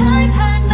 [0.00, 0.69] 看看。